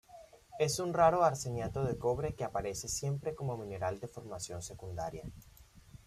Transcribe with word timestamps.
Es 0.57 0.79
un 0.79 0.95
raro 0.95 1.23
arseniato 1.23 1.83
de 1.83 1.95
cobre 1.95 2.33
que 2.33 2.43
aparece 2.43 2.87
siempre 2.87 3.35
como 3.35 3.55
mineral 3.55 3.99
de 3.99 4.07
formación 4.07 4.63
secundaria. 4.63 5.25